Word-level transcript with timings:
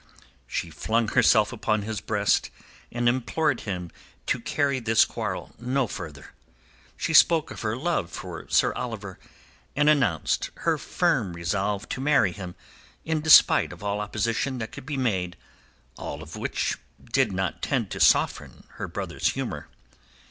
She 0.47 0.71
flung 0.71 1.09
herself 1.09 1.53
upon 1.53 1.83
his 1.83 2.01
breast 2.01 2.49
and 2.91 3.07
implored 3.07 3.61
him 3.61 3.91
to 4.25 4.39
carry 4.39 4.79
this 4.79 5.05
quarrel 5.05 5.53
no 5.59 5.85
further. 5.85 6.31
She 6.97 7.13
spoke 7.13 7.51
of 7.51 7.61
her 7.61 7.77
love 7.77 8.09
for 8.09 8.49
Sir 8.49 8.73
Oliver 8.73 9.19
and 9.75 9.87
announced 9.89 10.49
her 10.65 10.79
firm 10.79 11.33
resolve 11.33 11.87
to 11.89 12.01
marry 12.01 12.31
him 12.31 12.55
in 13.05 13.21
despite 13.21 13.71
of 13.71 13.83
all 13.83 13.99
opposition 14.01 14.57
that 14.57 14.71
could 14.71 14.87
be 14.87 14.97
made, 14.97 15.37
all 15.99 16.23
of 16.23 16.35
which 16.35 16.79
did 17.11 17.31
not 17.31 17.61
tend 17.61 17.91
to 17.91 17.99
soften 17.99 18.63
her 18.77 18.87
brother's 18.87 19.27
humour. 19.33 19.67